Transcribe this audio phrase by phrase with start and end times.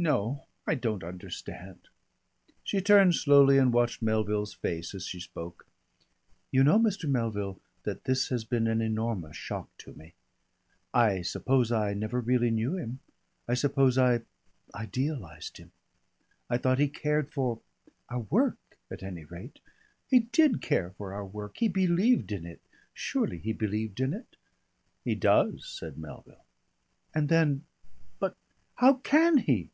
[0.00, 1.88] No, I don't understand."
[2.62, 5.66] She turned slowly and watched Melville's face as she spoke:
[6.52, 7.10] "You know, Mr.
[7.10, 10.14] Melville, that this has been an enormous shock to me.
[10.94, 13.00] I suppose I never really knew him.
[13.48, 14.20] I suppose I
[14.72, 15.72] idealised him.
[16.48, 17.60] I thought he cared for
[18.08, 19.58] our work at any rate....
[20.08, 21.56] He did care for our work.
[21.56, 22.60] He believed in it.
[22.94, 24.36] Surely he believed in it."
[25.02, 26.44] "He does," said Melville.
[27.12, 27.64] "And then
[28.20, 28.36] But
[28.76, 29.72] how can he?"